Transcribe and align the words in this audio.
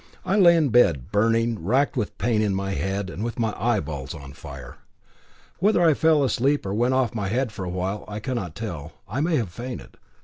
I 0.25 0.35
lay 0.35 0.55
in 0.55 0.69
bed, 0.69 1.11
burning, 1.11 1.63
racked 1.63 1.95
with 1.95 2.17
pain 2.17 2.41
in 2.41 2.55
my 2.55 2.71
head, 2.71 3.07
and 3.07 3.23
with 3.23 3.37
my 3.37 3.53
eyeballs 3.55 4.15
on 4.15 4.33
fire. 4.33 4.77
Whether 5.59 5.83
I 5.83 5.93
fell 5.93 6.23
asleep 6.23 6.65
or 6.65 6.73
went 6.73 6.95
off 6.95 7.13
my 7.13 7.27
head 7.27 7.51
for 7.51 7.65
a 7.65 7.69
while 7.69 8.03
I 8.07 8.19
cannot 8.19 8.55
tell. 8.55 8.93
I 9.07 9.21
may 9.21 9.35
have 9.35 9.49
fainted. 9.51 9.97